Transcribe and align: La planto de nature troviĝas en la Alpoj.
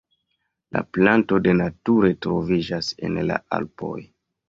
La 0.77 0.81
planto 0.97 1.39
de 1.49 1.55
nature 1.61 2.13
troviĝas 2.29 2.93
en 3.11 3.25
la 3.31 3.43
Alpoj. 3.61 3.97